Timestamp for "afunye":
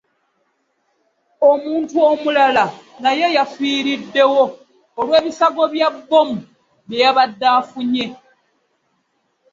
7.59-8.05